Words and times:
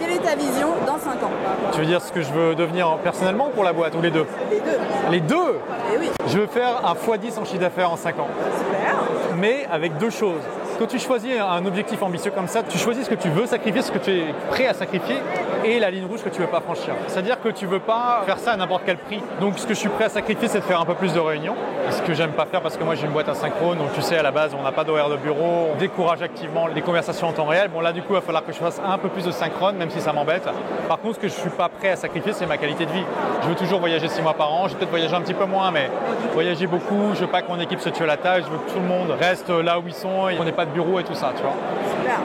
Quelle 0.00 0.12
est 0.12 0.18
ta 0.18 0.34
vision 0.34 0.68
dans 0.86 0.98
5 0.98 1.22
ans 1.22 1.30
Tu 1.72 1.80
veux 1.80 1.86
dire 1.86 2.00
ce 2.00 2.10
que 2.10 2.22
je 2.22 2.32
veux 2.32 2.54
devenir 2.54 2.96
personnellement 3.04 3.50
pour 3.50 3.64
la 3.64 3.74
boîte 3.74 3.94
ou 3.94 4.00
les 4.00 4.10
deux 4.10 4.24
Les 4.50 4.58
deux. 4.60 4.78
Les 5.10 5.20
deux 5.20 5.58
Eh 5.94 5.98
oui, 5.98 6.10
Je 6.26 6.38
veux 6.38 6.46
faire 6.46 6.80
un 6.86 6.94
x10 6.94 7.38
en 7.38 7.44
chiffre 7.44 7.60
d'affaires 7.60 7.90
en 7.92 7.96
5 7.96 8.18
ans. 8.18 8.28
super. 8.56 8.96
mais 9.36 9.66
avec 9.70 9.98
deux 9.98 10.08
choses. 10.10 10.40
Quand 10.80 10.86
tu 10.86 10.98
choisis 10.98 11.32
un 11.38 11.66
objectif 11.66 12.02
ambitieux 12.02 12.30
comme 12.30 12.48
ça, 12.48 12.62
tu 12.62 12.78
choisis 12.78 13.04
ce 13.04 13.10
que 13.10 13.14
tu 13.14 13.28
veux 13.28 13.44
sacrifier, 13.44 13.82
ce 13.82 13.92
que 13.92 13.98
tu 13.98 14.12
es 14.12 14.24
prêt 14.48 14.66
à 14.66 14.72
sacrifier 14.72 15.16
et 15.62 15.78
la 15.78 15.90
ligne 15.90 16.06
rouge 16.06 16.22
que 16.22 16.30
tu 16.30 16.40
veux 16.40 16.46
pas 16.46 16.62
franchir. 16.62 16.94
C'est-à-dire 17.06 17.38
que 17.38 17.50
tu 17.50 17.66
veux 17.66 17.80
pas 17.80 18.22
faire 18.24 18.38
ça 18.38 18.52
à 18.52 18.56
n'importe 18.56 18.84
quel 18.86 18.96
prix. 18.96 19.20
Donc 19.42 19.58
ce 19.58 19.66
que 19.66 19.74
je 19.74 19.78
suis 19.78 19.90
prêt 19.90 20.04
à 20.04 20.08
sacrifier, 20.08 20.48
c'est 20.48 20.60
de 20.60 20.64
faire 20.64 20.80
un 20.80 20.86
peu 20.86 20.94
plus 20.94 21.12
de 21.12 21.20
réunions. 21.20 21.54
Ce 21.90 22.00
que 22.00 22.14
j'aime 22.14 22.30
pas 22.30 22.46
faire 22.46 22.62
parce 22.62 22.78
que 22.78 22.84
moi 22.84 22.94
j'ai 22.94 23.04
une 23.04 23.12
boîte 23.12 23.28
asynchrone, 23.28 23.76
donc 23.76 23.92
tu 23.92 24.00
sais 24.00 24.16
à 24.16 24.22
la 24.22 24.30
base 24.30 24.56
on 24.58 24.62
n'a 24.62 24.72
pas 24.72 24.84
d'horaire 24.84 25.10
de 25.10 25.16
bureau, 25.16 25.68
on 25.74 25.76
décourage 25.76 26.22
activement 26.22 26.66
les 26.66 26.80
conversations 26.80 27.28
en 27.28 27.32
temps 27.32 27.44
réel. 27.44 27.68
Bon 27.68 27.80
là 27.80 27.92
du 27.92 28.00
coup 28.00 28.12
il 28.12 28.14
va 28.14 28.20
falloir 28.22 28.46
que 28.46 28.52
je 28.52 28.58
fasse 28.58 28.80
un 28.82 28.96
peu 28.96 29.10
plus 29.10 29.26
de 29.26 29.32
synchrone, 29.32 29.76
même 29.76 29.90
si 29.90 30.00
ça 30.00 30.14
m'embête. 30.14 30.48
Par 30.88 30.98
contre 30.98 31.16
ce 31.16 31.20
que 31.20 31.28
je 31.28 31.34
suis 31.34 31.50
pas 31.50 31.68
prêt 31.68 31.90
à 31.90 31.96
sacrifier, 31.96 32.32
c'est 32.32 32.46
ma 32.46 32.56
qualité 32.56 32.86
de 32.86 32.92
vie. 32.92 33.04
Je 33.42 33.48
veux 33.48 33.54
toujours 33.54 33.80
voyager 33.80 34.08
six 34.08 34.22
mois 34.22 34.32
par 34.32 34.50
an, 34.50 34.66
je 34.66 34.72
vais 34.72 34.78
peut-être 34.78 34.90
voyager 34.90 35.14
un 35.14 35.20
petit 35.20 35.34
peu 35.34 35.44
moins, 35.44 35.70
mais 35.72 35.90
voyager 36.32 36.66
beaucoup. 36.66 37.12
Je 37.12 37.20
veux 37.20 37.26
pas 37.26 37.42
que 37.42 37.50
mon 37.50 37.60
équipe 37.60 37.80
se 37.80 37.90
tue 37.90 38.04
à 38.04 38.06
la 38.06 38.16
tâche, 38.16 38.44
je 38.46 38.50
veux 38.50 38.58
que 38.58 38.70
tout 38.70 38.80
le 38.80 38.86
monde 38.86 39.10
reste 39.20 39.50
là 39.50 39.78
où 39.78 39.82
ils 39.86 39.92
sont 39.92 40.30
et 40.30 40.36
qu'on 40.36 40.44
n'ait 40.44 40.52
pas 40.52 40.64
de 40.64 40.69
bureau 40.70 40.98
et 41.00 41.04
tout 41.04 41.14
ça, 41.14 41.32
tu 41.36 41.42
vois. 41.42 41.54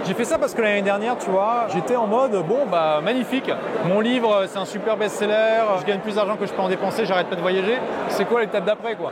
J'ai 0.07 0.13
fait 0.13 0.25
ça 0.25 0.37
parce 0.37 0.53
que 0.53 0.61
l'année 0.61 0.81
dernière, 0.81 1.17
tu 1.17 1.29
vois, 1.29 1.67
j'étais 1.73 1.95
en 1.95 2.07
mode 2.07 2.31
bon 2.47 2.65
bah 2.69 2.99
magnifique. 3.03 3.51
Mon 3.85 3.99
livre, 4.01 4.45
c'est 4.47 4.59
un 4.59 4.65
super 4.65 4.97
best-seller. 4.97 5.63
Je 5.79 5.85
gagne 5.85 5.99
plus 5.99 6.15
d'argent 6.15 6.35
que 6.35 6.45
je 6.45 6.53
peux 6.53 6.61
en 6.61 6.69
dépenser. 6.69 7.05
J'arrête 7.05 7.27
pas 7.27 7.35
de 7.35 7.41
voyager. 7.41 7.77
C'est 8.09 8.25
quoi 8.25 8.41
l'étape 8.41 8.65
d'après 8.65 8.95
quoi? 8.95 9.11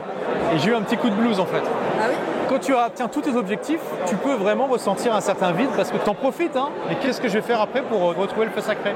Et 0.54 0.58
j'ai 0.58 0.70
eu 0.70 0.74
un 0.74 0.82
petit 0.82 0.96
coup 0.96 1.10
de 1.10 1.14
blues 1.14 1.40
en 1.40 1.46
fait. 1.46 1.62
Ah 2.00 2.06
oui? 2.08 2.14
Quand 2.48 2.58
tu 2.58 2.76
atteins 2.76 3.08
tous 3.08 3.22
tes 3.22 3.34
objectifs, 3.34 3.80
tu 4.06 4.16
peux 4.16 4.34
vraiment 4.34 4.66
ressentir 4.66 5.14
un 5.14 5.20
certain 5.20 5.52
vide 5.52 5.70
parce 5.76 5.90
que 5.90 5.96
tu 5.96 6.08
en 6.08 6.14
profites. 6.14 6.56
Hein. 6.56 6.68
Et 6.90 6.94
qu'est-ce 6.96 7.20
que 7.20 7.28
je 7.28 7.34
vais 7.34 7.40
faire 7.40 7.60
après 7.60 7.80
pour 7.82 8.10
euh, 8.10 8.14
retrouver 8.14 8.46
le 8.46 8.52
feu 8.52 8.60
sacré? 8.60 8.92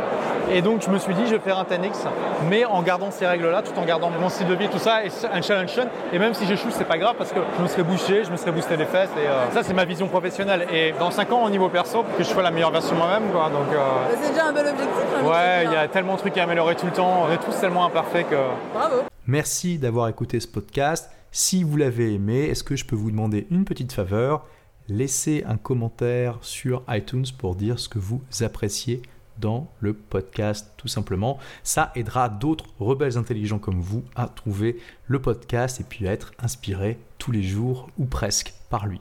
Et 0.52 0.60
donc 0.60 0.82
je 0.82 0.90
me 0.90 0.98
suis 0.98 1.14
dit, 1.14 1.22
je 1.26 1.32
vais 1.32 1.40
faire 1.40 1.58
un 1.58 1.64
10X, 1.64 2.06
mais 2.48 2.64
en 2.66 2.82
gardant 2.82 3.10
ces 3.10 3.26
règles-là, 3.26 3.62
tout 3.62 3.78
en 3.78 3.84
gardant 3.84 4.10
mon 4.10 4.28
style 4.28 4.46
de 4.46 4.54
vie, 4.54 4.68
tout 4.68 4.78
ça, 4.78 5.02
et 5.04 5.08
un 5.32 5.42
challenge. 5.42 5.72
Et 6.12 6.18
même 6.18 6.34
si 6.34 6.46
j'échoue, 6.46 6.68
c'est 6.70 6.84
pas 6.84 6.98
grave 6.98 7.14
parce 7.16 7.32
que 7.32 7.40
je 7.56 7.62
me 7.62 7.68
serais 7.68 7.82
bouché, 7.82 8.22
je 8.24 8.30
me 8.30 8.36
serais 8.36 8.52
boosté 8.52 8.76
les 8.76 8.84
fesses. 8.84 9.10
Et 9.16 9.26
euh, 9.26 9.50
ça, 9.50 9.62
c'est 9.62 9.74
ma 9.74 9.84
vision 9.84 10.08
professionnelle. 10.08 10.66
Et 10.72 10.92
dans 10.98 11.10
5 11.10 11.32
ans, 11.32 11.44
au 11.44 11.50
niveau 11.50 11.68
perso, 11.82 12.02
que 12.16 12.24
je 12.24 12.28
sois 12.28 12.42
la 12.42 12.50
meilleure 12.50 12.72
version 12.72 12.96
moi-même. 12.96 13.30
Quoi. 13.30 13.50
Donc, 13.50 13.72
euh, 13.72 14.16
C'est 14.20 14.30
déjà 14.30 14.48
un 14.48 14.52
bel 14.52 14.66
objectif. 14.66 15.22
de 15.22 15.28
ouais, 15.28 15.64
il 15.66 15.72
y 15.72 15.76
a 15.76 15.86
tellement 15.86 16.14
de 16.14 16.18
trucs 16.18 16.36
à 16.36 16.42
améliorer 16.42 16.74
tout 16.74 16.86
le 16.86 16.92
temps. 16.92 17.26
On 17.28 17.32
est 17.32 17.38
tous 17.38 17.56
tellement 17.60 17.84
imparfaits 17.86 18.28
que. 18.28 18.34
Bravo. 18.74 18.96
Merci 19.28 19.78
d'avoir 19.78 20.08
écouté 20.08 20.40
ce 20.40 20.48
podcast. 20.48 21.08
Si 21.30 21.62
vous 21.62 21.76
l'avez 21.76 22.14
aimé, 22.14 22.46
est-ce 22.46 22.64
que 22.64 22.74
je 22.74 22.84
peux 22.84 22.96
vous 22.96 23.12
demander 23.12 23.46
une 23.52 23.64
petite 23.64 23.92
faveur? 23.92 24.44
Laissez 24.88 25.44
un 25.46 25.56
commentaire 25.56 26.38
sur 26.40 26.82
iTunes 26.88 27.26
pour 27.38 27.54
dire 27.54 27.78
ce 27.78 27.88
que 27.88 28.00
vous 28.00 28.22
appréciez 28.40 29.00
dans 29.38 29.70
le 29.78 29.92
podcast, 29.92 30.72
tout 30.78 30.88
simplement. 30.88 31.38
Ça 31.62 31.92
aidera 31.94 32.28
d'autres 32.28 32.64
rebelles 32.80 33.18
intelligents 33.18 33.60
comme 33.60 33.80
vous 33.80 34.02
à 34.16 34.26
trouver 34.26 34.78
le 35.06 35.22
podcast 35.22 35.80
et 35.80 35.84
puis 35.84 36.08
à 36.08 36.12
être 36.12 36.32
inspirés 36.40 36.98
tous 37.18 37.30
les 37.30 37.44
jours 37.44 37.88
ou 37.98 38.06
presque 38.06 38.52
par 38.68 38.86
lui. 38.88 39.00